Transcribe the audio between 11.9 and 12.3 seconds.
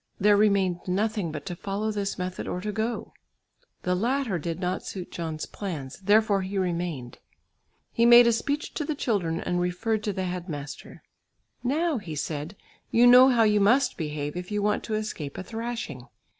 he